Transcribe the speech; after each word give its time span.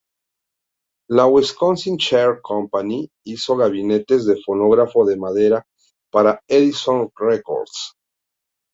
La 1.09 1.27
Wisconsin 1.27 1.95
Chair 1.99 2.39
Company 2.41 3.07
hizo 3.23 3.55
gabinetes 3.55 4.25
de 4.25 4.41
fonógrafo 4.41 5.05
de 5.05 5.15
madera 5.15 5.63
para 6.11 6.41
Edison 6.47 7.07
Records. 7.15 7.93